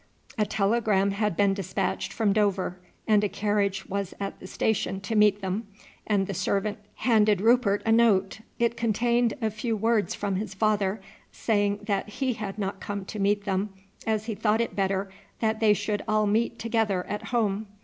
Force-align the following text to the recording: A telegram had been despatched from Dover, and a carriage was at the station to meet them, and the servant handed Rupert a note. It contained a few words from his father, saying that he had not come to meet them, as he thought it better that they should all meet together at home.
A 0.35 0.47
telegram 0.47 1.11
had 1.11 1.37
been 1.37 1.53
despatched 1.53 2.11
from 2.11 2.33
Dover, 2.33 2.79
and 3.07 3.23
a 3.23 3.29
carriage 3.29 3.85
was 3.87 4.15
at 4.19 4.39
the 4.39 4.47
station 4.47 4.99
to 5.01 5.13
meet 5.15 5.41
them, 5.41 5.67
and 6.07 6.25
the 6.25 6.33
servant 6.33 6.79
handed 6.95 7.39
Rupert 7.39 7.83
a 7.85 7.91
note. 7.91 8.39
It 8.57 8.75
contained 8.75 9.35
a 9.43 9.51
few 9.51 9.77
words 9.77 10.15
from 10.15 10.37
his 10.37 10.55
father, 10.55 11.01
saying 11.31 11.81
that 11.83 12.09
he 12.09 12.33
had 12.33 12.57
not 12.57 12.79
come 12.79 13.05
to 13.05 13.19
meet 13.19 13.45
them, 13.45 13.69
as 14.07 14.25
he 14.25 14.33
thought 14.33 14.59
it 14.59 14.75
better 14.75 15.07
that 15.39 15.59
they 15.59 15.75
should 15.75 16.03
all 16.07 16.25
meet 16.25 16.57
together 16.57 17.05
at 17.05 17.25
home. 17.25 17.67